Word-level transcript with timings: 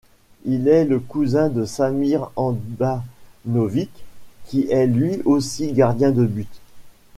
Il 0.45 0.67
est 0.67 0.83
le 0.85 0.99
cousin 0.99 1.49
de 1.49 1.63
Samir 1.63 2.31
Handanović, 2.35 3.91
qui 4.47 4.65
est 4.67 4.87
lui 4.87 5.21
aussi 5.25 5.73
gardien 5.73 6.09
de 6.09 6.25
but. 6.25 6.49